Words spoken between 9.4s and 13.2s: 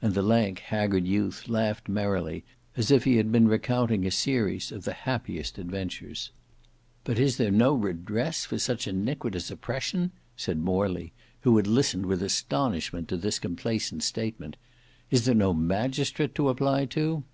oppression," said Morley, who had listened with astonishment to